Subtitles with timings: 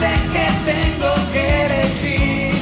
[0.00, 2.60] Sé que tengo que elegir.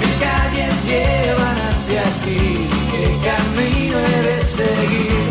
[0.00, 2.42] Mis calles llevan hacia ti.
[2.90, 5.28] ¿Qué camino he seguir?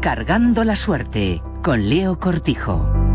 [0.00, 3.05] Cargando la suerte con Leo Cortijo.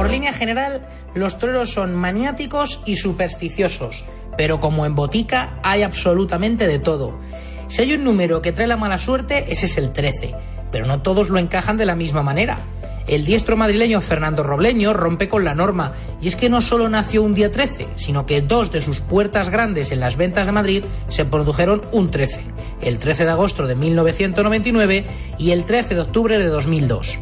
[0.00, 0.80] Por línea general,
[1.14, 7.20] los toreros son maniáticos y supersticiosos, pero como en botica hay absolutamente de todo.
[7.68, 10.34] Si hay un número que trae la mala suerte, ese es el 13,
[10.72, 12.60] pero no todos lo encajan de la misma manera.
[13.08, 17.22] El diestro madrileño Fernando Robleño rompe con la norma, y es que no solo nació
[17.22, 20.84] un día 13, sino que dos de sus puertas grandes en las ventas de Madrid
[21.10, 22.40] se produjeron un 13,
[22.80, 25.04] el 13 de agosto de 1999
[25.36, 27.18] y el 13 de octubre de 2002.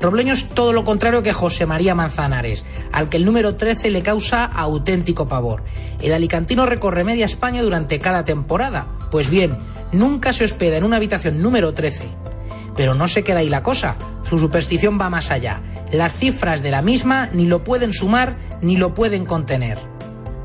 [0.00, 4.02] Robleño es todo lo contrario que José María Manzanares, al que el número 13 le
[4.02, 5.64] causa auténtico pavor.
[6.00, 8.86] El alicantino recorre media España durante cada temporada.
[9.10, 9.58] Pues bien,
[9.90, 12.04] nunca se hospeda en una habitación número 13.
[12.76, 15.62] Pero no se queda ahí la cosa, su superstición va más allá.
[15.90, 19.78] Las cifras de la misma ni lo pueden sumar ni lo pueden contener.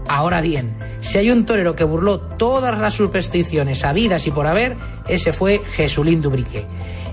[0.08, 4.78] Ahora bien, si hay un torero que burló todas las supersticiones habidas y por haber,
[5.08, 6.66] ese fue Jesulín Dubrique.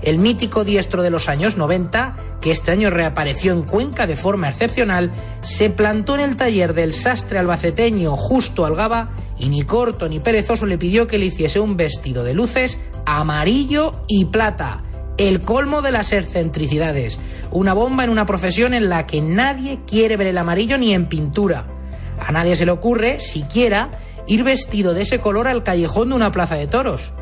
[0.03, 4.48] El mítico diestro de los años 90, que este año reapareció en Cuenca de forma
[4.48, 5.11] excepcional,
[5.43, 10.65] se plantó en el taller del sastre albaceteño Justo Algaba y ni corto ni perezoso
[10.65, 14.84] le pidió que le hiciese un vestido de luces amarillo y plata.
[15.19, 17.19] El colmo de las excentricidades.
[17.50, 21.06] Una bomba en una profesión en la que nadie quiere ver el amarillo ni en
[21.06, 21.67] pintura.
[22.19, 23.91] A nadie se le ocurre, siquiera,
[24.27, 27.12] ir vestido de ese color al callejón de una plaza de toros.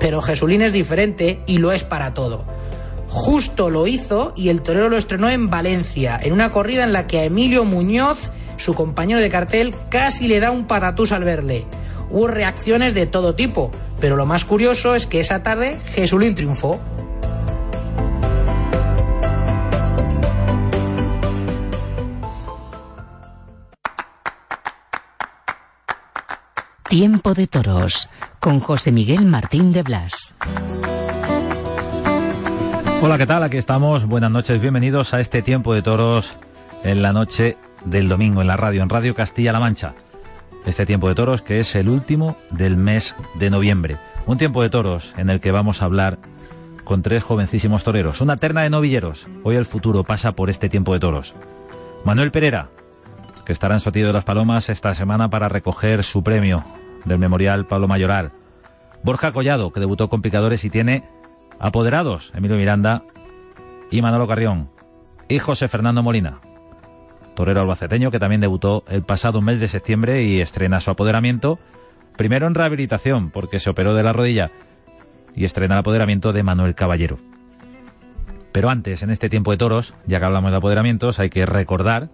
[0.00, 2.44] Pero Jesulín es diferente y lo es para todo.
[3.08, 7.06] Justo lo hizo y el torero lo estrenó en Valencia, en una corrida en la
[7.06, 11.66] que a Emilio Muñoz, su compañero de cartel, casi le da un patatús al verle.
[12.08, 16.80] Hubo reacciones de todo tipo, pero lo más curioso es que esa tarde Jesulín triunfó.
[26.90, 30.34] Tiempo de toros con José Miguel Martín de Blas.
[33.00, 33.44] Hola, ¿qué tal?
[33.44, 34.06] Aquí estamos.
[34.06, 34.60] Buenas noches.
[34.60, 36.34] Bienvenidos a este tiempo de toros
[36.82, 39.94] en la noche del domingo en la radio, en Radio Castilla-La Mancha.
[40.66, 43.96] Este tiempo de toros que es el último del mes de noviembre.
[44.26, 46.18] Un tiempo de toros en el que vamos a hablar
[46.82, 48.20] con tres jovencísimos toreros.
[48.20, 49.28] Una terna de novilleros.
[49.44, 51.36] Hoy el futuro pasa por este tiempo de toros.
[52.04, 52.68] Manuel Pereira,
[53.50, 56.62] que estará en Sotillo de las Palomas esta semana para recoger su premio
[57.04, 58.30] del Memorial Pablo Mayoral.
[59.02, 61.02] Borja Collado, que debutó con picadores y tiene
[61.58, 63.02] apoderados Emilio Miranda
[63.90, 64.70] y Manolo Carrión.
[65.26, 66.38] Y José Fernando Molina,
[67.34, 71.58] torero albaceteño que también debutó el pasado mes de septiembre y estrena su apoderamiento,
[72.16, 74.52] primero en rehabilitación porque se operó de la rodilla
[75.34, 77.18] y estrena el apoderamiento de Manuel Caballero.
[78.52, 82.10] Pero antes, en este tiempo de toros, ya que hablamos de apoderamientos, hay que recordar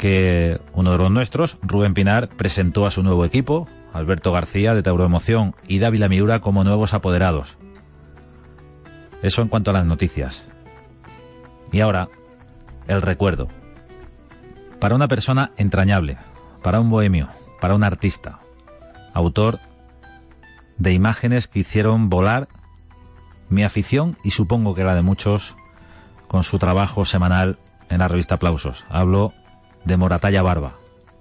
[0.00, 4.82] que uno de los nuestros, Rubén Pinar, presentó a su nuevo equipo, Alberto García de
[4.82, 7.58] Tauro Emoción y Dávila Miura como nuevos apoderados.
[9.22, 10.42] Eso en cuanto a las noticias.
[11.70, 12.08] Y ahora,
[12.88, 13.48] el recuerdo.
[14.80, 16.16] Para una persona entrañable,
[16.62, 17.28] para un bohemio,
[17.60, 18.40] para un artista,
[19.12, 19.58] autor
[20.78, 22.48] de imágenes que hicieron volar
[23.50, 25.56] mi afición y supongo que la de muchos
[26.26, 27.58] con su trabajo semanal
[27.90, 28.86] en la revista Aplausos.
[28.88, 29.34] Hablo
[29.84, 30.72] de Moratalla Barba.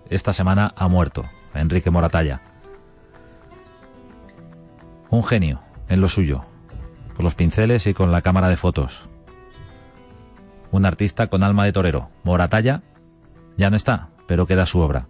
[0.09, 2.41] Esta semana ha muerto Enrique Moratalla.
[5.09, 6.45] Un genio en lo suyo,
[7.15, 9.07] con los pinceles y con la cámara de fotos.
[10.71, 12.09] Un artista con alma de torero.
[12.23, 12.83] Moratalla
[13.57, 15.07] ya no está, pero queda su obra.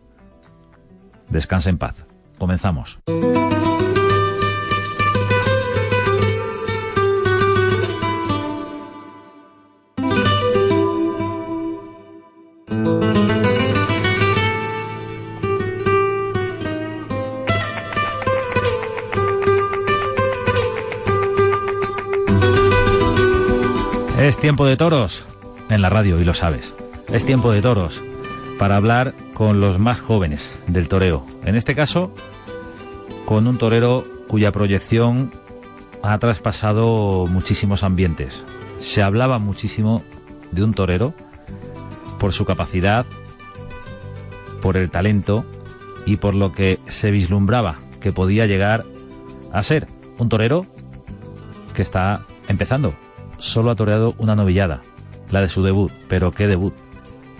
[1.29, 2.05] Descansa en paz.
[2.37, 2.99] Comenzamos.
[24.29, 25.25] Es tiempo de toros
[25.71, 26.75] en la radio y lo sabes.
[27.11, 27.99] Es tiempo de toros
[28.59, 31.25] para hablar con los más jóvenes del toreo.
[31.45, 32.13] En este caso,
[33.25, 35.31] con un torero cuya proyección
[36.03, 38.43] ha traspasado muchísimos ambientes.
[38.77, 40.03] Se hablaba muchísimo
[40.51, 41.15] de un torero
[42.19, 43.07] por su capacidad,
[44.61, 45.43] por el talento
[46.05, 48.85] y por lo que se vislumbraba que podía llegar
[49.51, 49.87] a ser
[50.19, 50.67] un torero
[51.73, 52.93] que está empezando.
[53.39, 54.81] Solo ha toreado una novillada,
[55.31, 56.73] la de su debut, pero qué debut.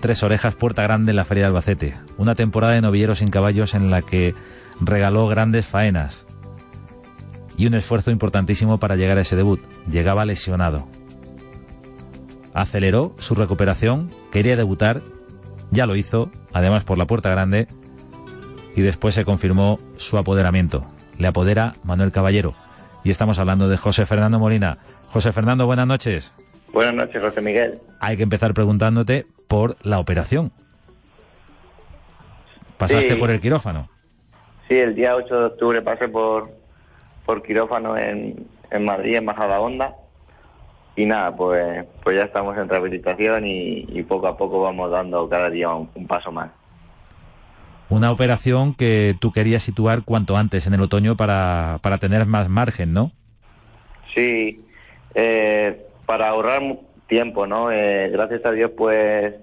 [0.00, 1.94] Tres orejas, puerta grande en la Feria de Albacete.
[2.16, 4.34] Una temporada de novilleros sin caballos en la que
[4.80, 6.24] regaló grandes faenas.
[7.56, 9.60] Y un esfuerzo importantísimo para llegar a ese debut.
[9.86, 10.88] Llegaba lesionado.
[12.54, 15.02] Aceleró su recuperación, quería debutar,
[15.70, 17.68] ya lo hizo, además por la puerta grande,
[18.74, 20.84] y después se confirmó su apoderamiento.
[21.18, 22.54] Le apodera Manuel Caballero.
[23.04, 24.78] Y estamos hablando de José Fernando Molina.
[25.12, 26.32] José Fernando, buenas noches.
[26.72, 27.78] Buenas noches, José Miguel.
[28.00, 30.52] Hay que empezar preguntándote por la operación.
[32.78, 33.18] ¿Pasaste Sí.
[33.18, 33.88] por el quirófano?
[34.68, 36.50] Sí, el día 8 de octubre pasé por,
[37.26, 39.96] por quirófano en, en Madrid, en Bajada Honda.
[40.96, 45.28] Y nada, pues, pues ya estamos en rehabilitación y, y poco a poco vamos dando
[45.28, 46.50] cada día un, un paso más.
[47.88, 52.48] Una operación que tú querías situar cuanto antes en el otoño para, para tener más
[52.48, 53.10] margen, ¿no?
[54.14, 54.64] Sí,
[55.14, 56.62] eh, para ahorrar
[57.06, 57.70] tiempo, ¿no?
[57.72, 59.34] Eh, gracias a Dios, pues,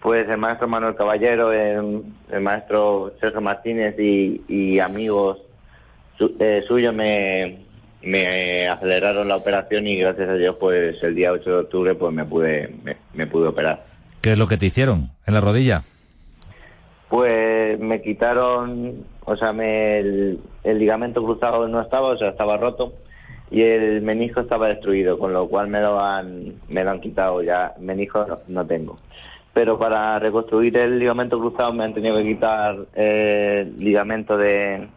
[0.00, 5.38] pues el maestro Manuel Caballero, el, el maestro Sergio Martínez y, y amigos
[6.16, 7.58] su- eh, suyos me,
[8.02, 12.12] me aceleraron la operación y gracias a Dios, pues el día 8 de octubre, pues
[12.14, 13.84] me pude, me, me pude operar.
[14.22, 15.82] ¿Qué es lo que te hicieron en la rodilla?
[17.08, 22.56] Pues me quitaron, o sea, me, el, el ligamento cruzado no estaba, o sea, estaba
[22.58, 22.94] roto
[23.50, 27.42] y el menisco estaba destruido, con lo cual me lo han, me lo han quitado
[27.42, 27.74] ya.
[27.78, 28.98] Menisco no, no tengo.
[29.54, 34.88] Pero para reconstruir el ligamento cruzado me han tenido que quitar eh, el ligamento de,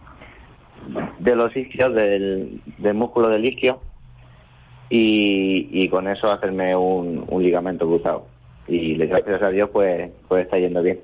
[1.19, 3.79] de los isquios, del, del músculo del isquio
[4.89, 8.27] y, y con eso hacerme un, un ligamento cruzado.
[8.67, 10.99] Y gracias a Dios pues, pues está yendo bien.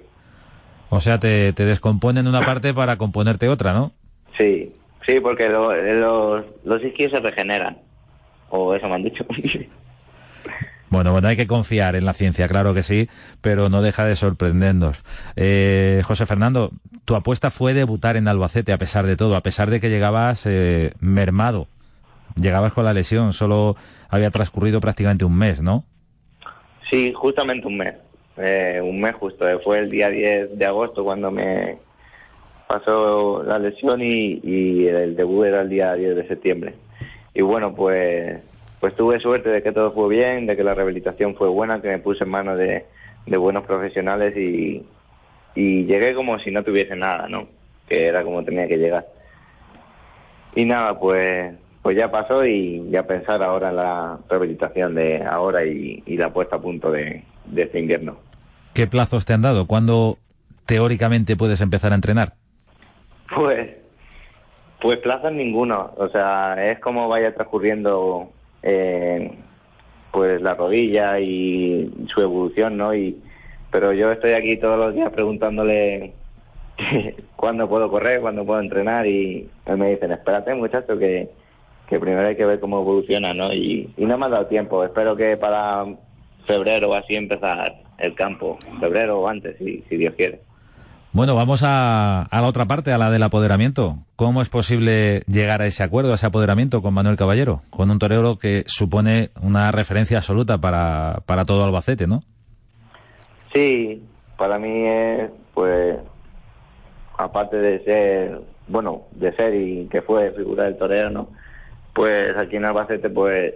[0.90, 3.94] O sea, te, te descomponen una parte para componerte otra, ¿no?
[4.38, 4.74] Sí,
[5.08, 7.78] sí, porque lo- los, los isquios se regeneran.
[8.50, 9.26] O eso me han dicho.
[10.90, 13.10] Bueno, bueno, hay que confiar en la ciencia, claro que sí,
[13.42, 15.04] pero no deja de sorprendernos.
[15.36, 16.72] Eh, José Fernando,
[17.04, 20.44] tu apuesta fue debutar en Albacete a pesar de todo, a pesar de que llegabas
[20.46, 21.68] eh, mermado,
[22.38, 23.76] llegabas con la lesión, solo
[24.08, 25.84] había transcurrido prácticamente un mes, ¿no?
[26.90, 27.96] sí, justamente un mes.
[28.38, 29.46] Eh, un mes justo.
[29.50, 31.80] eh, Fue el día 10 de agosto cuando me
[32.68, 36.76] pasó la lesión y, y el debut era el día 10 de septiembre.
[37.34, 38.40] Y bueno, pues,
[38.80, 41.88] pues tuve suerte de que todo fue bien, de que la rehabilitación fue buena, que
[41.88, 42.86] me puse en manos de,
[43.26, 44.84] buenos profesionales y,
[45.56, 47.48] y llegué como si no tuviese nada, ¿no?
[47.88, 49.06] Que era como tenía que llegar.
[50.56, 55.66] Y nada, pues, pues ya pasó y ya pensar ahora en la rehabilitación de ahora
[55.66, 58.18] y, y la puesta a punto de, de este invierno.
[58.74, 59.68] ¿Qué plazos te han dado?
[59.68, 60.18] ¿Cuándo
[60.66, 62.34] teóricamente puedes empezar a entrenar?
[63.36, 63.70] Pues,
[64.82, 65.94] pues plazos ninguno.
[65.98, 68.32] O sea, es como vaya transcurriendo
[68.64, 69.32] eh,
[70.12, 72.94] pues la rodilla y su evolución, ¿no?
[72.96, 73.22] Y,
[73.72, 76.14] pero yo estoy aquí todos los días preguntándole
[77.36, 81.30] cuándo puedo correr, cuándo puedo entrenar y me dicen, espérate muchacho, que,
[81.90, 83.54] que primero hay que ver cómo evoluciona, ¿no?
[83.54, 84.84] Y, y no me ha dado tiempo.
[84.84, 85.86] Espero que para
[86.46, 88.58] febrero o así empezar el campo.
[88.80, 90.47] Febrero o antes, si, si Dios quiere.
[91.14, 93.98] Bueno, vamos a, a la otra parte, a la del apoderamiento.
[94.16, 97.62] ¿Cómo es posible llegar a ese acuerdo, a ese apoderamiento con Manuel Caballero?
[97.72, 102.22] Con un torero que supone una referencia absoluta para, para todo Albacete, ¿no?
[103.54, 104.04] Sí,
[104.38, 105.98] para mí es, pues,
[107.18, 111.30] aparte de ser, bueno, de ser y que fue figura del torero, ¿no?
[111.96, 113.56] Pues aquí en Albacete, pues,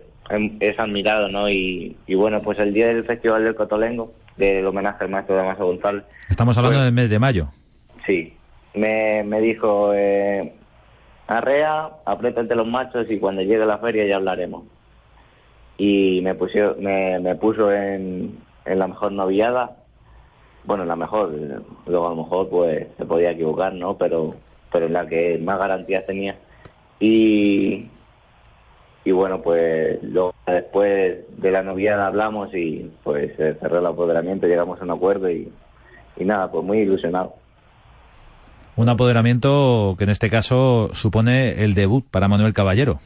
[0.59, 1.47] es admirado, ¿no?
[1.47, 4.13] Y, y bueno, pues el día del Festival del Cotolengo,
[4.49, 7.47] del homenaje al maestro Damaso González, Estamos hablando Pues- del mes de mayo.
[8.05, 8.33] sí,
[8.73, 10.53] me, me dijo, eh,
[11.27, 14.63] arrea, apriétate los machos y cuando llegue la feria ya hablaremos.
[15.77, 19.77] Y me, puso, me, me puso en, en la mejor noviada,
[20.63, 21.31] bueno, en la mejor,
[21.87, 23.97] luego a lo mejor pues se podía equivocar, ¿no?
[23.97, 24.35] Pero,
[24.71, 26.35] pero en la que más garantías tenía.
[26.99, 27.87] Y,
[29.03, 34.47] y bueno, pues luego después de la noviada hablamos y pues se cerró el apoderamiento,
[34.47, 35.51] llegamos a un acuerdo y,
[36.17, 37.35] y nada, pues muy ilusionado.
[38.75, 42.99] Un apoderamiento que en este caso supone el debut para Manuel Caballero.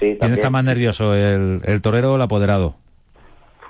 [0.00, 2.74] Sí, ¿Quién está más nervioso, el, el torero o el apoderado?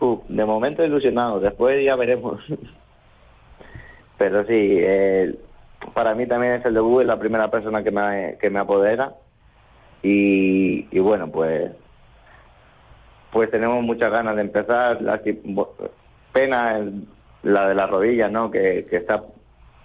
[0.00, 2.40] uf, de momento ilusionado, después ya veremos.
[4.18, 5.34] Pero sí, eh,
[5.94, 9.14] para mí también es el debut, es la primera persona que me, que me apodera.
[10.02, 11.72] Y, y bueno, pues
[13.32, 15.00] pues tenemos muchas ganas de empezar.
[15.02, 15.20] La,
[16.32, 16.80] pena
[17.42, 18.50] la de las rodillas, ¿no?
[18.50, 19.22] Que, que está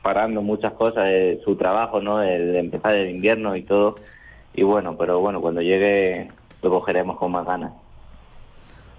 [0.02, 2.22] parando muchas cosas, eh, su trabajo, ¿no?
[2.22, 3.96] El de empezar el invierno y todo.
[4.54, 6.30] Y bueno, pero bueno, cuando llegue
[6.62, 7.72] lo cogeremos con más ganas.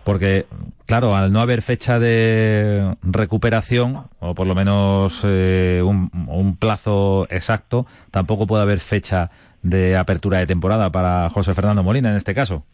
[0.05, 0.47] Porque,
[0.87, 7.87] claro, al no haber fecha de recuperación, o por lo menos eh, un plazo exacto,
[8.13, 9.31] tampoco puede haber fecha
[9.69, 12.65] de apertura de temporada para José Fernando Molina en este caso.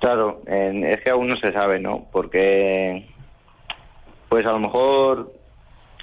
[0.00, 2.08] Claro, es que aún no se sabe, ¿no?
[2.12, 3.08] Porque,
[4.28, 5.32] pues a lo mejor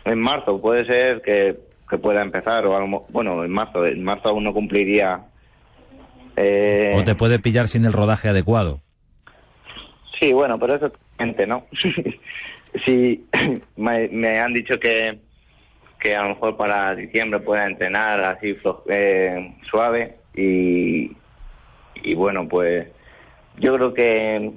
[0.05, 4.03] en marzo puede ser que, que pueda empezar, o a lo bueno, en marzo, en
[4.03, 5.25] marzo aún no cumpliría.
[6.37, 8.81] eh, O te puede pillar sin el rodaje adecuado.
[10.19, 11.65] Sí, bueno, pero eso gente, ¿no?
[12.85, 13.27] sí,
[13.75, 15.19] me, me han dicho que,
[15.99, 18.55] que a lo mejor para diciembre pueda entrenar así
[18.87, 21.15] eh, suave y,
[21.95, 22.87] y bueno, pues
[23.57, 24.51] yo creo que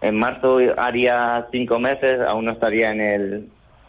[0.00, 3.48] en marzo haría cinco meses, aún no estaría en el,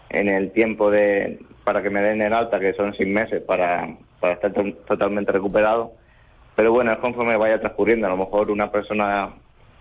[0.10, 3.96] en el tiempo de para que me den el alta, que son seis meses para,
[4.20, 5.94] para estar to- totalmente recuperado.
[6.56, 8.08] Pero bueno, es conforme vaya transcurriendo.
[8.08, 9.30] A lo mejor una persona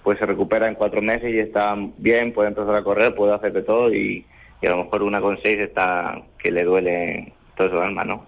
[0.02, 3.52] pues se recupera en cuatro meses y está bien, puede empezar a correr, puede hacer
[3.52, 4.25] de todo y,
[4.61, 8.26] y a lo mejor una con seis está que le duele todo su alma, ¿no?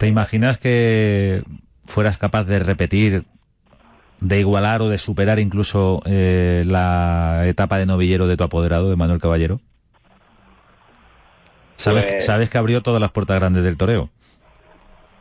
[0.00, 1.42] ¿Te imaginas que
[1.84, 3.24] fueras capaz de repetir,
[4.20, 8.96] de igualar o de superar incluso eh, la etapa de novillero de tu apoderado, de
[8.96, 9.60] Manuel Caballero?
[11.76, 14.08] ¿Sabes, Pues- sabes que abrió todas las puertas grandes del toreo?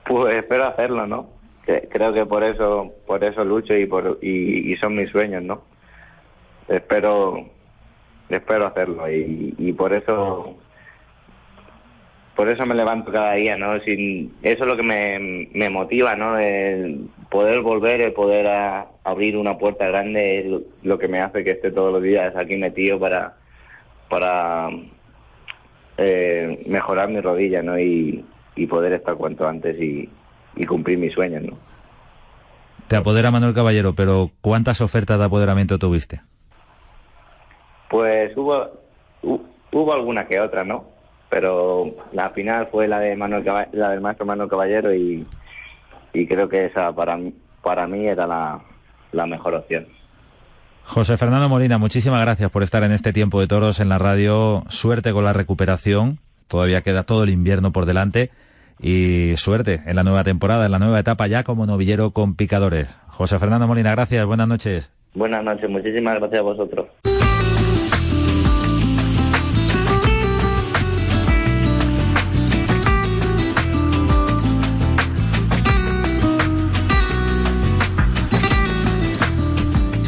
[0.05, 1.27] Pues espero hacerlo, ¿no?
[1.65, 5.43] Que- creo que por eso por eso lucho y por y, y son mis sueños,
[5.43, 5.62] ¿no?
[6.69, 7.50] Espero
[8.29, 10.55] espero hacerlo y, y por eso
[12.39, 13.77] por eso me levanto cada día, ¿no?
[13.81, 16.38] Sin, eso es lo que me, me motiva, ¿no?
[16.39, 21.19] El poder volver, el poder a- abrir una puerta grande es lo, lo que me
[21.19, 23.36] hace que esté todos los días aquí metido para
[24.08, 24.69] para
[25.98, 27.77] eh, mejorar mi rodilla, ¿no?
[27.77, 28.24] Y,
[28.55, 30.10] y poder estar cuanto antes y,
[30.55, 31.58] y cumplir mis sueños, ¿no?
[32.88, 36.22] Te apodera Manuel Caballero, pero ¿cuántas ofertas de apoderamiento tuviste?
[37.89, 38.65] Pues hubo
[39.24, 39.43] hu-
[39.74, 40.98] hubo alguna que otra, ¿no?
[41.29, 45.25] Pero la final fue la de Manuel Caba- la del maestro Manuel Caballero y,
[46.13, 48.59] y creo que esa para mí, para mí era la,
[49.12, 49.88] la mejor opción.
[50.86, 54.63] José Fernando Molina, muchísimas gracias por estar en este tiempo de toros en la radio.
[54.69, 56.17] Suerte con la recuperación.
[56.48, 58.31] Todavía queda todo el invierno por delante.
[58.81, 62.88] Y suerte en la nueva temporada, en la nueva etapa ya como novillero con picadores.
[63.07, 64.25] José Fernando Molina, gracias.
[64.25, 64.89] Buenas noches.
[65.13, 66.88] Buenas noches, muchísimas gracias a vosotros.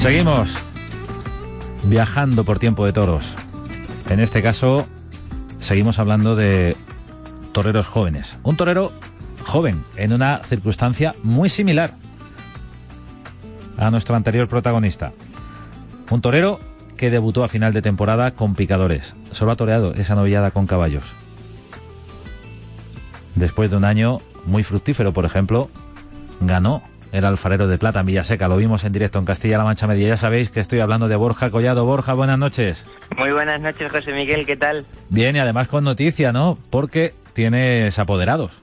[0.01, 0.49] Seguimos
[1.83, 3.35] viajando por tiempo de toros.
[4.09, 4.87] En este caso,
[5.59, 6.75] seguimos hablando de
[7.51, 8.35] toreros jóvenes.
[8.41, 8.93] Un torero
[9.45, 11.93] joven en una circunstancia muy similar
[13.77, 15.11] a nuestro anterior protagonista.
[16.09, 16.59] Un torero
[16.97, 19.13] que debutó a final de temporada con picadores.
[19.31, 21.03] Solo ha toreado esa novillada con caballos.
[23.35, 24.17] Después de un año
[24.47, 25.69] muy fructífero, por ejemplo,
[26.39, 26.81] ganó
[27.11, 28.47] el alfarero de plata en Villaseca.
[28.47, 30.07] Lo vimos en directo en Castilla-La Mancha Media.
[30.09, 31.85] Ya sabéis que estoy hablando de Borja Collado.
[31.85, 32.85] Borja, buenas noches.
[33.17, 34.85] Muy buenas noches, José Miguel, ¿qué tal?
[35.09, 36.57] Bien, y además con noticia, ¿no?
[36.69, 38.61] Porque tienes apoderados.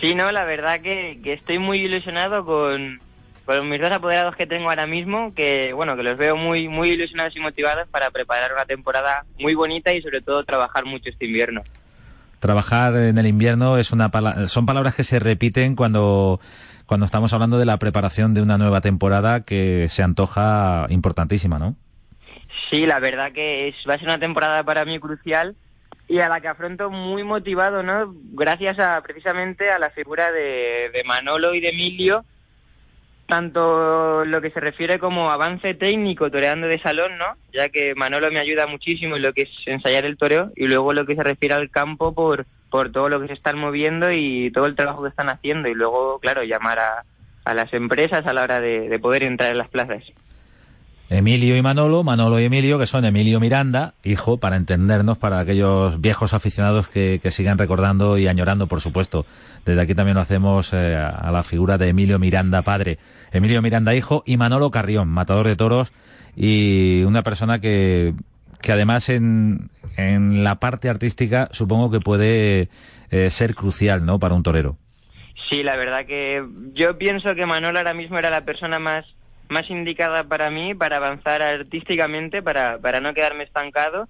[0.00, 3.00] Sí, no, la verdad que, que estoy muy ilusionado con,
[3.46, 6.90] con mis dos apoderados que tengo ahora mismo, que bueno, que los veo muy, muy
[6.90, 11.24] ilusionados y motivados para preparar una temporada muy bonita y sobre todo trabajar mucho este
[11.24, 11.62] invierno.
[12.40, 16.38] Trabajar en el invierno es una pala- son palabras que se repiten cuando,
[16.86, 21.76] cuando estamos hablando de la preparación de una nueva temporada que se antoja importantísima, ¿no?
[22.70, 25.56] Sí, la verdad que es, va a ser una temporada para mí crucial
[26.08, 28.14] y a la que afronto muy motivado, ¿no?
[28.32, 32.24] Gracias a precisamente a la figura de, de Manolo y de Emilio,
[33.26, 37.36] tanto lo que se refiere como avance técnico toreando de salón, ¿no?
[37.52, 40.92] Ya que Manolo me ayuda muchísimo en lo que es ensayar el toreo y luego
[40.92, 42.46] lo que se refiere al campo por,
[42.84, 46.18] todo lo que se están moviendo y todo el trabajo que están haciendo y luego,
[46.20, 47.04] claro, llamar a,
[47.44, 50.02] a las empresas a la hora de, de poder entrar en las plazas.
[51.08, 56.00] Emilio y Manolo, Manolo y Emilio, que son Emilio Miranda, hijo, para entendernos, para aquellos
[56.00, 59.24] viejos aficionados que, que sigan recordando y añorando, por supuesto.
[59.64, 62.98] Desde aquí también lo hacemos eh, a la figura de Emilio Miranda, padre.
[63.30, 65.92] Emilio Miranda, hijo, y Manolo Carrión, matador de toros
[66.36, 68.12] y una persona que,
[68.60, 72.68] que además en, en la parte artística supongo que puede
[73.10, 74.18] eh, ser crucial, ¿no?
[74.18, 74.76] Para un torero.
[75.48, 76.44] Sí, la verdad que
[76.74, 79.04] yo pienso que Manolo ahora mismo era la persona más
[79.48, 84.08] más indicada para mí para avanzar artísticamente, para, para no quedarme estancado,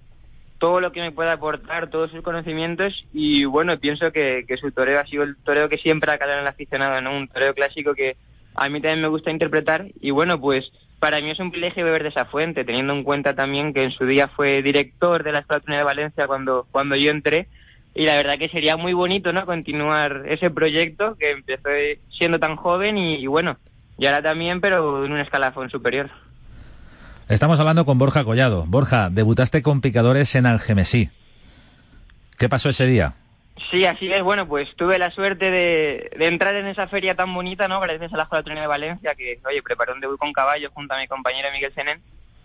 [0.57, 4.71] todo lo que me pueda aportar, todos sus conocimientos y bueno, pienso que, que su
[4.71, 7.15] toreo ha sido el toreo que siempre ha calado en el aficionado, ¿no?
[7.15, 8.17] Un toreo clásico que
[8.55, 10.65] a mí también me gusta interpretar y bueno, pues
[10.99, 13.91] para mí es un privilegio beber de esa fuente, teniendo en cuenta también que en
[13.91, 17.47] su día fue director de la Escuela de Valencia cuando, cuando yo entré
[17.93, 19.45] y la verdad que sería muy bonito, ¿no?
[19.45, 21.69] Continuar ese proyecto que empezó
[22.15, 23.57] siendo tan joven y, y bueno,
[23.97, 26.09] y ahora también, pero en un escalafón superior.
[27.27, 28.65] Estamos hablando con Borja Collado.
[28.67, 31.09] Borja, debutaste con picadores en Algemesí.
[32.37, 33.15] ¿Qué pasó ese día?
[33.71, 34.21] Sí, así es.
[34.23, 37.81] Bueno, pues tuve la suerte de, entrar en esa feria tan bonita, ¿no?
[37.81, 40.97] Gracias a la Escuela de Valencia, que, oye, preparó un debut con caballo junto a
[40.97, 42.01] mi compañero Miguel Senén.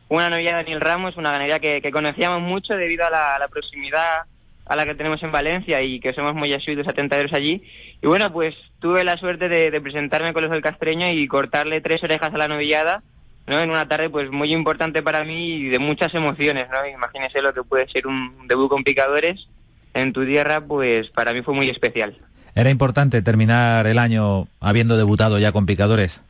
[0.08, 4.22] Una novia de Daniel Ramos, una ganadería que, conocíamos mucho debido a la, proximidad
[4.66, 7.62] a la que tenemos en Valencia y que somos muy asiduos atentaderos allí.
[8.02, 11.80] Y bueno, pues tuve la suerte de, de presentarme con los del Castreño y cortarle
[11.80, 13.02] tres orejas a la novillada
[13.46, 13.58] ¿no?
[13.60, 16.86] En una tarde pues muy importante para mí y de muchas emociones, ¿no?
[16.86, 19.48] Imagínese lo que puede ser un debut con picadores
[19.94, 22.16] en tu tierra, pues para mí fue muy especial.
[22.54, 26.22] ¿Era importante terminar el año habiendo debutado ya con picadores?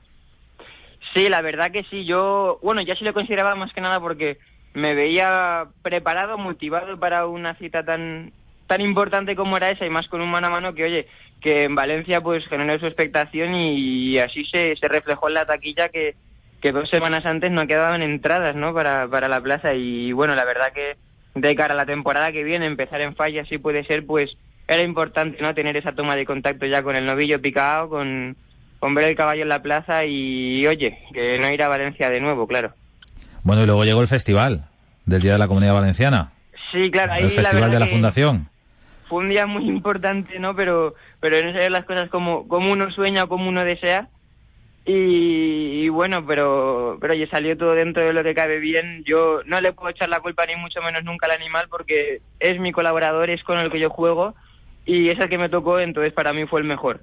[1.15, 2.05] Sí, la verdad que sí.
[2.05, 4.39] Yo, bueno, ya sí lo consideraba más que nada porque
[4.75, 8.33] me veía preparado, motivado para una cita tan
[8.69, 11.07] tan importante como era esa y más con un mano a mano que, oye,
[11.43, 15.91] que en Valencia pues generó su expectación y así se, se reflejó en la taquilla
[15.91, 16.15] que,
[16.63, 18.73] que dos semanas antes no quedaban entradas ¿no?
[18.73, 20.97] para, para la plaza y bueno, la verdad que
[21.35, 24.37] de cara a la temporada que viene, empezar en falla si puede ser, pues
[24.69, 28.37] era importante no tener esa toma de contacto ya con el novillo picado, con,
[28.79, 32.21] con ver el caballo en la plaza y oye, que no ir a Valencia de
[32.21, 32.73] nuevo, claro.
[33.43, 34.67] Bueno, y luego llegó el festival
[35.05, 36.33] del Día de la Comunidad Valenciana.
[36.71, 38.49] Sí, claro, ahí el festival la de la Fundación.
[39.09, 40.55] Fue un día muy importante, ¿no?
[40.57, 44.09] Pero, pero no saber las cosas como, como uno sueña o como uno desea.
[44.85, 49.05] Y, y, bueno, pero, pero oye, salió todo dentro de lo que cabe bien.
[49.05, 52.59] Yo no le puedo echar la culpa ni mucho menos nunca al animal porque es
[52.59, 54.35] mi colaborador, es con el que yo juego
[54.85, 57.01] y es el que me tocó, entonces para mí fue el mejor.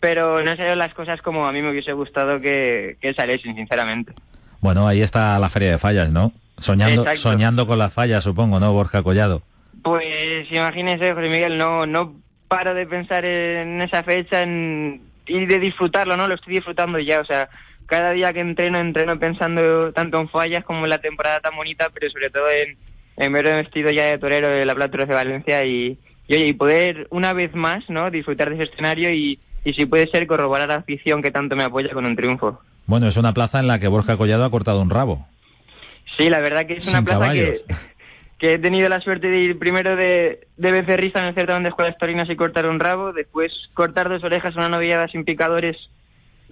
[0.00, 4.12] Pero no salieron las cosas como a mí me hubiese gustado que, que saliesen, sinceramente.
[4.60, 6.32] Bueno, ahí está la feria de fallas, ¿no?
[6.58, 7.20] Soñando, Exacto.
[7.20, 9.42] soñando con las fallas, supongo, ¿no, Borja Collado?
[9.82, 12.14] Pues imagínese, José Miguel, no, no
[12.46, 16.28] paro de pensar en esa fecha en, y de disfrutarlo, ¿no?
[16.28, 17.48] Lo estoy disfrutando ya, o sea,
[17.86, 21.90] cada día que entreno, entreno pensando tanto en fallas como en la temporada tan bonita,
[21.92, 22.76] pero sobre todo en,
[23.16, 26.52] en verme vestido ya de torero de la Plata de Valencia y, y, oye, y
[26.52, 28.10] poder una vez más, ¿no?
[28.10, 31.56] Disfrutar de ese escenario y, y si puede ser corroborar a la afición que tanto
[31.56, 32.60] me apoya con un triunfo.
[32.86, 35.26] Bueno, es una plaza en la que Borja Collado ha cortado un rabo.
[36.16, 37.62] Sí, la verdad que es una plaza caballos.
[37.66, 37.74] que,
[38.42, 41.68] que he tenido la suerte de ir primero de, de becerrista en el certamen de
[41.68, 45.76] escuelas torinas y cortar un rabo, después cortar dos orejas una novillada sin picadores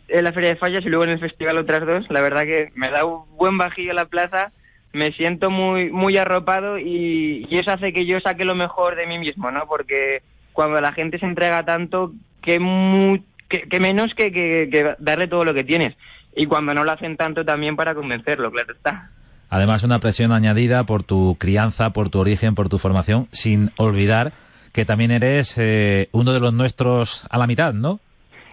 [0.07, 2.07] en la Feria de Fallas y luego en el festival otras dos.
[2.09, 4.53] La verdad que me da un buen bajillo la plaza,
[4.92, 9.09] me siento muy muy arropado y, y eso hace que yo saque lo mejor de
[9.09, 9.66] mí mismo, ¿no?
[9.66, 10.22] Porque
[10.53, 15.26] cuando la gente se entrega tanto, que, mu- que, que menos que, que, que darle
[15.26, 15.96] todo lo que tienes.
[16.37, 19.11] Y cuando no lo hacen tanto también para convencerlo, claro está.
[19.50, 24.32] Además, una presión añadida por tu crianza, por tu origen, por tu formación, sin olvidar
[24.72, 27.98] que también eres eh, uno de los nuestros a la mitad, ¿no?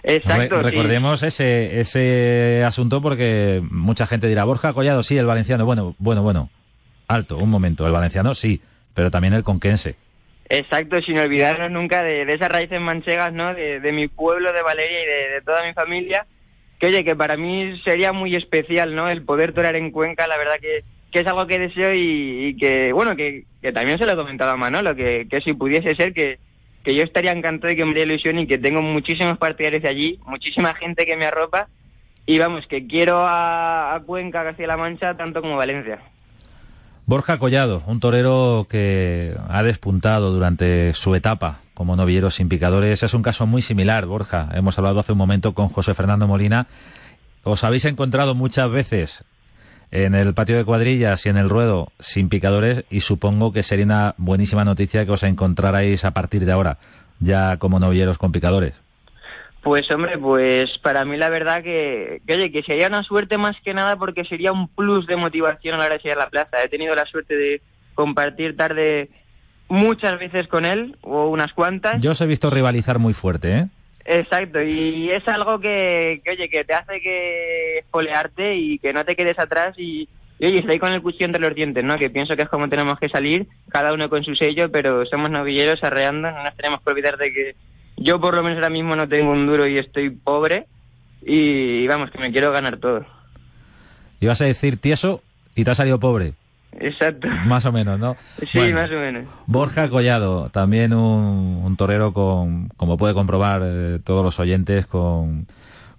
[0.04, 0.70] Exacto, Re- sí.
[0.76, 5.66] recordemos ese, ese asunto porque mucha gente dirá, Borja Collado, sí, el valenciano.
[5.66, 6.50] Bueno, bueno, bueno.
[7.08, 7.86] Alto, un momento.
[7.86, 8.62] El valenciano sí,
[8.94, 9.96] pero también el conquense.
[10.50, 13.54] Exacto, sin olvidarnos nunca de, de esas raíces manchegas, ¿no?
[13.54, 16.26] De, de mi pueblo, de Valeria y de, de toda mi familia.
[16.80, 19.10] Que oye, que para mí sería muy especial, ¿no?
[19.10, 22.58] El poder torear en Cuenca, la verdad que, que es algo que deseo y, y
[22.58, 26.14] que, bueno, que, también se lo he comentado a Manolo, que, que si pudiese ser,
[26.14, 26.40] que,
[26.84, 29.90] que yo estaría encantado y que me haría ilusión y que tengo muchísimos partidarios de
[29.90, 31.68] allí, muchísima gente que me arropa
[32.26, 36.02] y vamos, que quiero a, a Cuenca, Castilla-La Mancha, tanto como Valencia.
[37.08, 43.02] Borja Collado, un torero que ha despuntado durante su etapa como novillero sin picadores.
[43.02, 44.50] Es un caso muy similar, Borja.
[44.54, 46.68] Hemos hablado hace un momento con José Fernando Molina.
[47.44, 49.24] Os habéis encontrado muchas veces
[49.90, 53.86] en el patio de cuadrillas y en el ruedo sin picadores y supongo que sería
[53.86, 56.78] una buenísima noticia que os encontrarais a partir de ahora
[57.22, 58.74] ya como novilleros con picadores.
[59.68, 63.58] Pues hombre, pues para mí la verdad que, que, oye, que sería una suerte más
[63.66, 66.30] que nada porque sería un plus de motivación a la hora de llegar a la
[66.30, 66.64] plaza.
[66.64, 67.62] He tenido la suerte de
[67.94, 69.10] compartir tarde
[69.68, 72.00] muchas veces con él, o unas cuantas.
[72.00, 73.66] Yo os he visto rivalizar muy fuerte, ¿eh?
[74.06, 79.04] Exacto, y es algo que, que, oye, que te hace que espolearte y que no
[79.04, 80.08] te quedes atrás y,
[80.40, 81.98] Y oye, estoy con el cuchillo entre los dientes, ¿no?
[81.98, 85.32] Que pienso que es como tenemos que salir, cada uno con su sello, pero somos
[85.32, 87.56] novilleros arreando, no nos tenemos que olvidar de que
[87.98, 90.68] yo por lo menos ahora mismo no tengo un duro y estoy pobre
[91.22, 93.06] y vamos, que me quiero ganar todo.
[94.20, 95.22] Ibas a decir tieso
[95.56, 96.34] y te ha salido pobre.
[96.80, 97.28] Exacto.
[97.46, 98.16] Más o menos, ¿no?
[98.40, 99.26] Sí, Bueno, más o menos.
[99.48, 105.48] Borja Collado, también un, un torero con, como puede comprobar eh, todos los oyentes, con,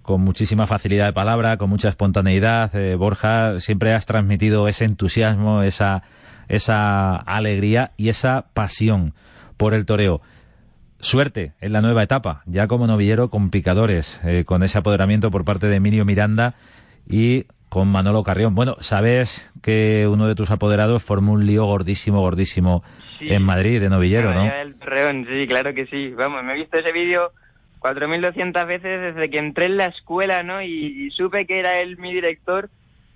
[0.01, 2.73] con muchísima facilidad de palabra, con mucha espontaneidad.
[2.75, 6.03] Eh, Borja, siempre has transmitido ese entusiasmo, esa,
[6.47, 9.13] esa alegría y esa pasión
[9.57, 10.21] por el toreo.
[10.99, 15.45] Suerte en la nueva etapa, ya como novillero con picadores, eh, con ese apoderamiento por
[15.45, 16.55] parte de Emilio Miranda
[17.07, 18.53] y con Manolo Carrión.
[18.53, 22.83] Bueno, sabes que uno de tus apoderados formó un lío gordísimo, gordísimo
[23.19, 23.27] Sí.
[23.33, 24.43] en Madrid, de novillero, ¿no?
[24.45, 26.09] Del Torreón, sí, claro que sí.
[26.17, 27.31] Vamos, me he visto ese vídeo
[27.79, 30.61] 4.200 veces desde que entré en la escuela, ¿no?
[30.61, 32.69] Y, y supe que era él mi director.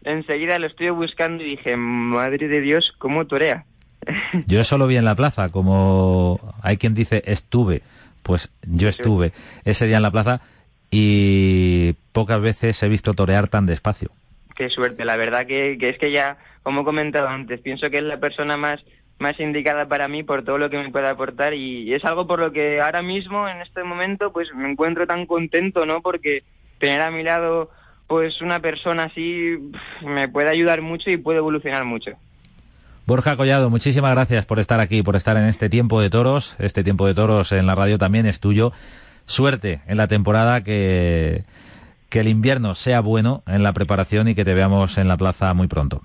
[0.04, 3.66] Enseguida lo estuve buscando y dije, madre de Dios, ¿cómo torea?
[4.48, 7.82] Yo eso lo vi en la plaza, como hay quien dice estuve,
[8.24, 9.34] pues yo estuve
[9.66, 10.42] ese día en la plaza
[10.90, 14.12] y pocas veces he visto torear tan despacio.
[14.56, 17.98] Qué suerte, la verdad que, que es que ya, como he comentado antes, pienso que
[17.98, 18.84] es la persona más,
[19.20, 22.40] más indicada para mí por todo lo que me puede aportar y es algo por
[22.40, 26.02] lo que ahora mismo, en este momento, pues me encuentro tan contento, ¿no?
[26.02, 26.44] Porque
[26.78, 27.72] tener a mi lado,
[28.08, 29.58] pues una persona así,
[30.02, 32.12] me puede ayudar mucho y puede evolucionar mucho.
[33.06, 36.56] Borja Collado, muchísimas gracias por estar aquí, por estar en este tiempo de toros.
[36.60, 38.72] Este tiempo de toros en la radio también es tuyo.
[39.26, 41.44] Suerte en la temporada, que,
[42.10, 45.54] que el invierno sea bueno en la preparación y que te veamos en la plaza
[45.54, 46.02] muy pronto.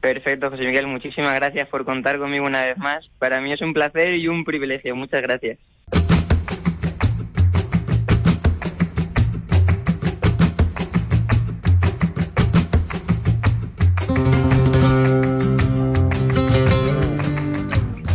[0.00, 3.08] Perfecto, José Miguel, muchísimas gracias por contar conmigo una vez más.
[3.20, 4.96] Para mí es un placer y un privilegio.
[4.96, 5.58] Muchas gracias.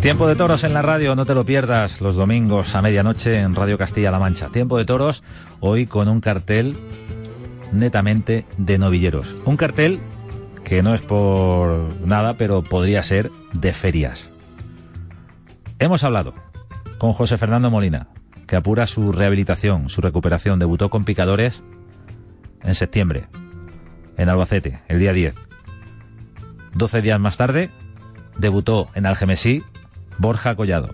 [0.08, 3.54] Tiempo de toros en la radio, no te lo pierdas los domingos a medianoche en
[3.54, 4.48] Radio Castilla-La Mancha.
[4.48, 5.22] Tiempo de toros
[5.60, 6.78] hoy con un cartel
[7.74, 9.36] netamente de novilleros.
[9.44, 10.00] Un cartel
[10.64, 14.30] que no es por nada, pero podría ser de ferias.
[15.78, 16.34] Hemos hablado
[17.00, 18.08] con José Fernando Molina,
[18.48, 20.58] que apura su rehabilitación, su recuperación.
[20.58, 21.64] Debutó con picadores
[22.64, 23.28] en septiembre,
[24.16, 25.36] en Albacete, el día 10.
[26.76, 27.72] 12 días más tarde,
[28.38, 29.66] debutó en Algemesí
[30.18, 30.94] Borja Collado.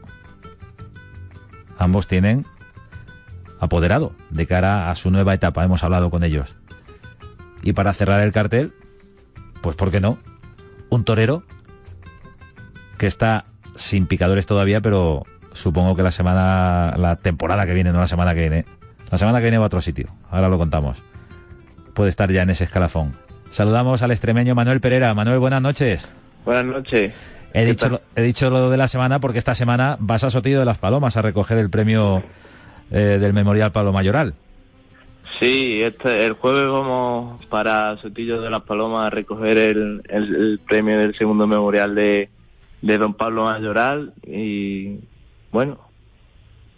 [1.78, 2.46] Ambos tienen
[3.60, 6.56] apoderado de cara a su nueva etapa, hemos hablado con ellos.
[7.62, 8.74] Y para cerrar el cartel,
[9.62, 10.18] pues ¿por qué no?
[10.90, 11.44] Un torero
[12.98, 18.00] que está sin picadores todavía, pero supongo que la semana, la temporada que viene, no
[18.00, 18.66] la semana que viene,
[19.10, 21.02] la semana que viene va a otro sitio, ahora lo contamos.
[21.94, 23.14] Puede estar ya en ese escalafón.
[23.50, 25.14] Saludamos al extremeño Manuel Pereira.
[25.14, 26.08] Manuel, buenas noches.
[26.44, 27.14] Buenas noches.
[27.54, 30.30] He ¿Qué dicho, lo, he dicho lo de la semana porque esta semana vas a
[30.30, 32.24] Sotillo de las Palomas a recoger el premio
[32.92, 34.34] eh, del Memorial Palo Mayoral.
[35.40, 40.60] Sí, este, el jueves vamos para Sotillo de las Palomas a recoger el, el- el
[40.68, 42.30] premio del segundo memorial de,
[42.82, 45.00] de don Pablo Mayoral y
[45.52, 45.80] bueno,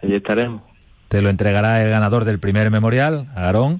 [0.04, 0.62] allí estaremos.
[1.08, 3.80] Te lo entregará el ganador del primer memorial, Aarón.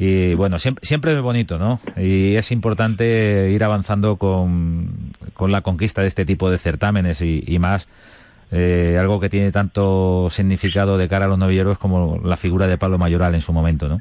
[0.00, 1.80] Y bueno, siempre, siempre es bonito, ¿no?
[1.96, 7.58] Y es importante ir avanzando con, con la conquista de este tipo de certámenes y,
[7.58, 7.88] más
[8.52, 12.78] eh, algo que tiene tanto significado de cara a los novilleros como la figura de
[12.78, 14.00] Pablo Mayoral en su momento, ¿no?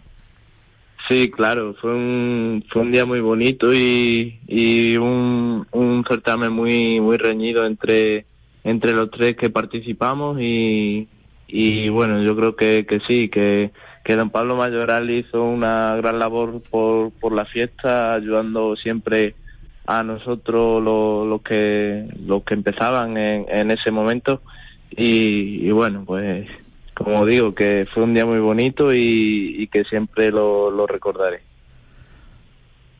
[1.07, 6.99] Sí, claro, fue un, fue un día muy bonito y, y un, un certamen muy,
[6.99, 8.25] muy reñido entre,
[8.63, 11.07] entre los tres que participamos y,
[11.47, 13.71] y bueno, yo creo que, que sí, que,
[14.07, 19.35] que don Pablo Mayoral hizo una gran labor por, por la fiesta, ayudando siempre
[19.85, 24.41] a nosotros los, que, los que empezaban en, en ese momento
[24.91, 26.47] y, bueno, pues
[26.93, 31.41] como digo, que fue un día muy bonito y, y que siempre lo, lo recordaré.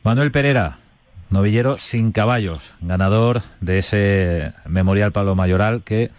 [0.04, 0.76] Manuel Pereira,
[1.30, 6.10] novillero sin caballos, ganador de ese Memorial Pablo Mayoral que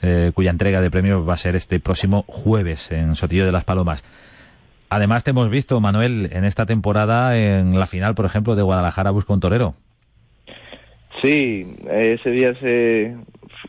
[0.00, 3.64] eh, cuya entrega de premios va a ser este próximo jueves en Sotillo de las
[3.64, 4.02] Palomas.
[4.90, 9.10] Además te hemos visto, Manuel, en esta temporada en la final, por ejemplo, de Guadalajara
[9.10, 9.74] Busca un Torero.
[11.22, 13.16] Sí, ese día se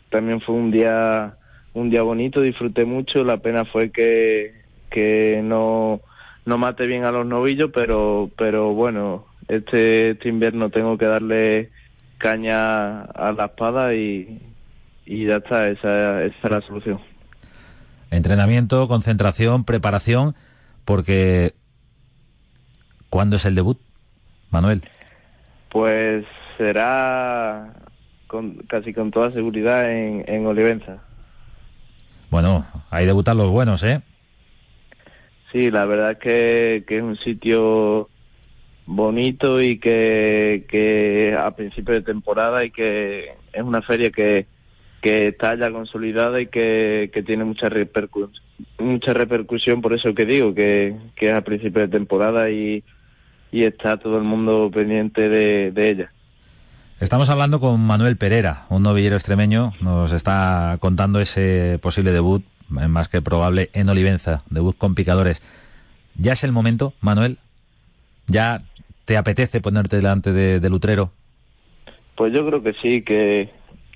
[0.10, 1.36] también fue un día
[1.74, 4.54] un día bonito, disfruté mucho, la pena fue que,
[4.90, 6.02] que no,
[6.46, 11.70] no mate bien a los novillos, pero pero bueno, este, este invierno tengo que darle
[12.18, 14.42] caña a la espada y,
[15.06, 17.00] y ya está, esa, esa es la solución.
[18.12, 20.36] Entrenamiento, concentración, preparación,
[20.90, 21.54] porque
[23.12, 23.78] ¿cuándo es el debut,
[24.50, 24.82] Manuel?
[25.70, 26.26] Pues
[26.58, 27.76] será
[28.26, 30.98] con, casi con toda seguridad en, en Olivenza.
[32.32, 34.02] Bueno, ahí debutan los buenos, ¿eh?
[35.52, 38.10] Sí, la verdad es que, que es un sitio
[38.88, 44.48] bonito y que, que a principio de temporada y que es una feria que,
[45.04, 48.32] que está ya consolidada y que, que tiene mucha, repercu
[48.78, 52.84] mucha repercusión, por eso que digo, que, que es a principio de temporada y,
[53.52, 56.12] y está todo el mundo pendiente de, de ella.
[57.00, 59.72] Estamos hablando con Manuel Pereira, un novillero extremeño.
[59.80, 65.42] Nos está contando ese posible debut, más que probable, en Olivenza, debut con picadores.
[66.16, 67.38] ¿Ya es el momento, Manuel?
[68.28, 68.64] ¿Ya
[69.06, 71.12] te apetece ponerte delante de, del Utrero?
[72.16, 73.50] Pues yo creo que sí, que,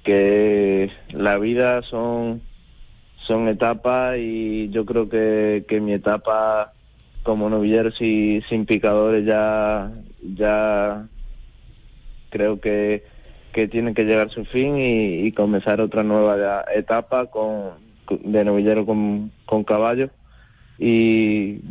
[0.05, 2.41] que la vida son,
[3.27, 6.73] son etapas y yo creo que, que mi etapa
[7.23, 11.07] como novillero si, sin picadores ya, ya
[12.29, 13.03] creo que,
[13.53, 17.71] que tiene que llegar su fin y, y comenzar otra nueva etapa con,
[18.23, 20.09] de novillero con, con caballo
[20.77, 21.61] y,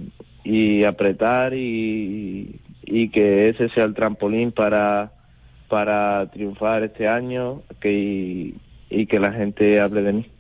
[0.45, 5.13] y apretar y, y que ese sea el trampolín para,
[5.69, 8.55] para triunfar este año que, y,
[8.89, 10.32] y que la gente hable de mí.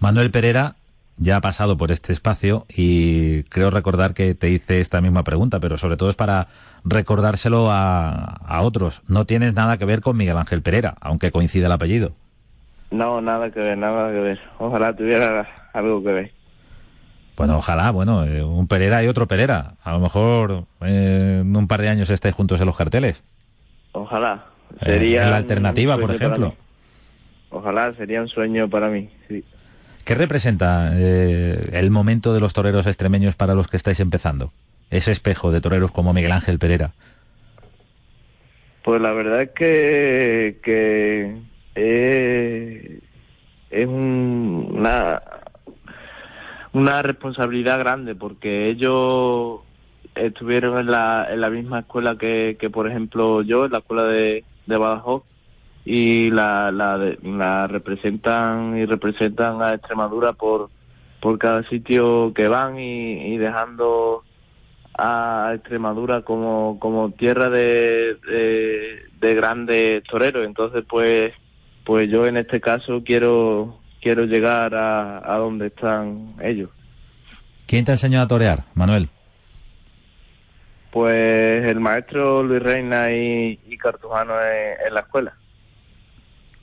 [0.00, 0.76] Manuel Pereira
[1.16, 5.58] ya ha pasado por este espacio y creo recordar que te hice esta misma pregunta,
[5.58, 6.46] pero sobre todo es para
[6.84, 9.02] recordárselo a, a otros.
[9.08, 12.12] No tienes nada que ver con Miguel Ángel Pereira, aunque coincide el apellido.
[12.90, 14.40] No, nada que ver, nada que ver.
[14.58, 16.32] Ojalá tuviera algo que ver.
[17.36, 19.74] Bueno, ojalá, bueno, eh, un Pereira y otro Pereira.
[19.82, 23.22] A lo mejor eh, en un par de años estáis juntos en los carteles.
[23.92, 24.46] Ojalá.
[24.82, 26.54] Sería eh, la alternativa, por ejemplo.
[27.50, 29.44] Ojalá, sería un sueño para mí, sí.
[30.08, 34.52] ¿Qué representa eh, el momento de los toreros extremeños para los que estáis empezando?
[34.88, 36.92] Ese espejo de toreros como Miguel Ángel Pereira.
[38.82, 41.36] Pues la verdad es que, que
[41.74, 43.00] eh,
[43.68, 45.20] es un, una,
[46.72, 49.60] una responsabilidad grande porque ellos
[50.14, 54.04] estuvieron en la, en la misma escuela que, que, por ejemplo, yo, en la escuela
[54.04, 55.24] de, de Badajoz,
[55.90, 60.68] y la, la, la representan y representan a Extremadura por,
[61.18, 64.22] por cada sitio que van y, y dejando
[64.98, 70.44] a Extremadura como, como tierra de, de, de, grandes toreros.
[70.44, 71.32] Entonces, pues,
[71.86, 76.68] pues yo en este caso quiero, quiero llegar a, a donde están ellos.
[77.66, 79.08] ¿Quién te enseñó a torear, Manuel?
[80.90, 85.37] Pues el maestro Luis Reina y, y Cartujano en, en la escuela.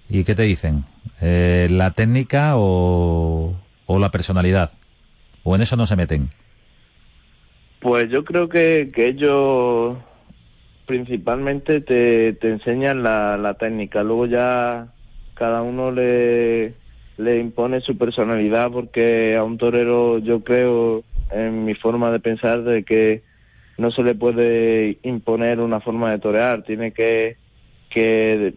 [0.10, 0.86] ¿Y qué te dicen?
[1.22, 4.72] Eh, ¿La técnica o, o, la personalidad?
[5.44, 6.30] ¿O en eso no se meten?
[7.80, 9.98] Pues yo creo que, que ellos
[10.86, 14.04] principalmente te, te enseñan la, la, técnica.
[14.04, 14.88] Luego ya
[15.34, 16.74] cada uno le,
[17.18, 22.64] le impone su personalidad porque a un torero yo creo en mi forma de pensar
[22.64, 23.24] de que
[23.78, 26.64] no se le puede imponer una forma de torear.
[26.64, 27.38] Tiene que
[27.96, 28.54] que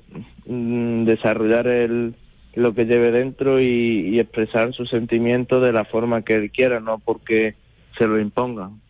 [0.46, 2.16] mm, desarrollar el,
[2.54, 6.80] lo que lleve dentro y, y, expresar sus sentimientos de la forma que él quiera,
[6.80, 7.54] no porque
[7.96, 8.80] se lo impongan.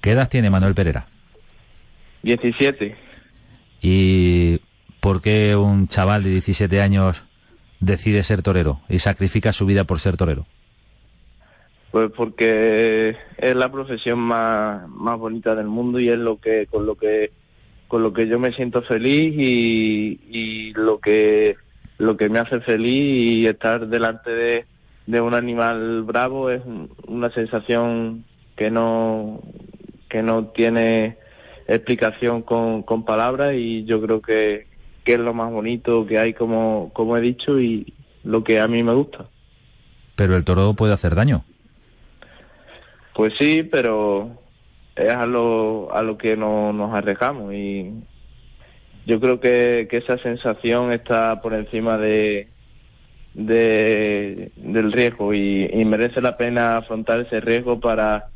[0.00, 1.06] ¿Qué edad tiene Manuel Pereira?
[2.24, 2.96] 17.
[3.80, 4.58] ¿Y
[4.98, 7.24] por qué un chaval de 17 años
[7.78, 10.44] decide ser torero y sacrifica su vida por ser torero?
[11.92, 16.84] Pues porque es la profesión más, más bonita del mundo y es lo que con
[16.84, 17.30] lo que
[17.88, 21.56] con lo que yo me siento feliz y, y lo que
[21.98, 24.64] lo que me hace feliz y estar delante de,
[25.06, 26.62] de un animal bravo es
[27.06, 28.24] una sensación
[28.56, 29.40] que no
[30.08, 31.18] que no tiene
[31.66, 34.66] explicación con, con palabras y yo creo que,
[35.04, 38.68] que es lo más bonito que hay como, como he dicho y lo que a
[38.68, 39.26] mí me gusta.
[40.14, 41.44] Pero el toro puede hacer daño.
[43.14, 44.30] Pues sí, pero
[44.96, 47.92] es a lo, a lo que no, nos arriesgamos y
[49.06, 52.48] yo creo que, que esa sensación está por encima de,
[53.34, 58.28] de del riesgo y, y, merece la pena afrontar ese riesgo para,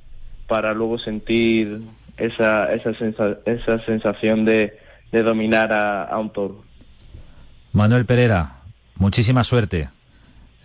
[0.47, 1.81] para luego sentir
[2.17, 4.77] esa, esa, sensa, esa sensación de,
[5.13, 6.63] de dominar a, a, un toro.
[7.73, 8.57] Manuel Pereira,
[8.97, 9.89] muchísima suerte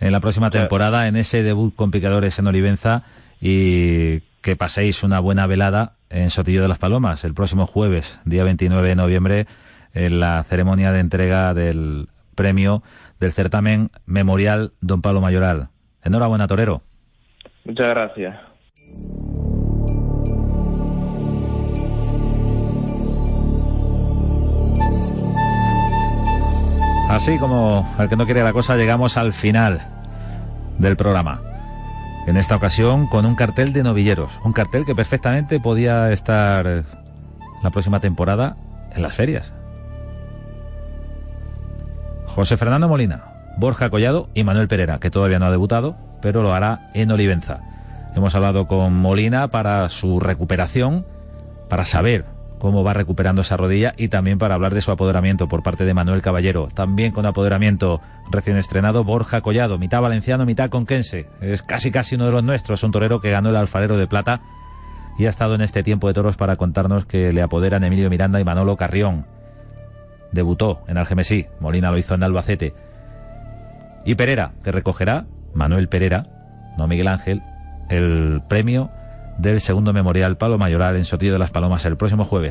[0.00, 3.04] en la próxima temporada, en ese debut con picadores en Olivenza
[3.40, 8.44] y que paséis una buena velada en Sotillo de las Palomas el próximo jueves, día
[8.44, 9.46] 29 de noviembre,
[9.94, 12.82] en la ceremonia de entrega del premio
[13.18, 15.68] del certamen Memorial Don Pablo Mayoral.
[16.02, 16.82] Enhorabuena, Torero.
[17.64, 18.36] Muchas gracias.
[27.08, 29.80] Así como al que no quiere la cosa, llegamos al final
[30.78, 31.53] del programa.
[32.26, 34.40] En esta ocasión con un cartel de novilleros.
[34.44, 36.84] Un cartel que perfectamente podía estar
[37.62, 38.56] la próxima temporada
[38.94, 39.52] en las ferias.
[42.26, 43.24] José Fernando Molina,
[43.58, 47.60] Borja Collado y Manuel Pereira, que todavía no ha debutado, pero lo hará en Olivenza.
[48.16, 51.04] Hemos hablado con Molina para su recuperación,
[51.68, 52.24] para saber
[52.64, 55.92] cómo va recuperando esa rodilla y también para hablar de su apoderamiento por parte de
[55.92, 56.68] Manuel Caballero.
[56.72, 58.00] También con apoderamiento
[58.30, 61.26] recién estrenado Borja Collado, mitad valenciano, mitad conquense.
[61.42, 64.40] Es casi casi uno de los nuestros, un torero que ganó el alfarero de plata
[65.18, 68.40] y ha estado en este tiempo de toros para contarnos que le apoderan Emilio Miranda
[68.40, 69.26] y Manolo Carrión.
[70.32, 72.72] Debutó en Algemesí, Molina lo hizo en Albacete.
[74.06, 76.24] Y Perera, que recogerá, Manuel Perera,
[76.78, 77.42] no Miguel Ángel,
[77.90, 78.88] el premio
[79.38, 82.42] del segundo memorial Palo Mayoral en Sotillo de las Palomas el próximo jueves.